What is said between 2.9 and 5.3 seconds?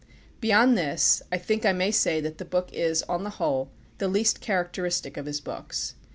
on the whole, the least characteristic of